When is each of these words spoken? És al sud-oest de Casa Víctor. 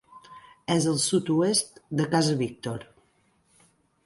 És 0.75 0.87
al 0.91 0.97
sud-oest 1.03 1.77
de 2.01 2.09
Casa 2.15 2.35
Víctor. 2.43 2.89